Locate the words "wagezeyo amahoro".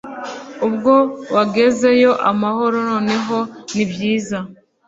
1.33-2.77